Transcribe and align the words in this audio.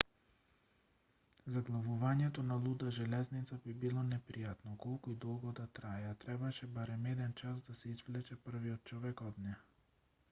заглавувањето 1.55 2.45
на 2.51 2.57
луда 2.63 2.93
железница 2.95 3.59
би 3.67 3.75
било 3.83 4.05
непријатно 4.07 4.73
колку 4.87 5.15
и 5.17 5.19
долго 5.27 5.53
да 5.61 5.67
трае 5.81 6.09
а 6.15 6.19
требаше 6.25 6.71
барем 6.81 7.07
еден 7.15 7.39
час 7.45 7.63
за 7.63 7.69
да 7.71 7.79
се 7.83 7.95
извлече 7.95 8.41
првиот 8.49 8.93
човек 8.95 9.25
од 9.31 9.41
неа 9.47 9.63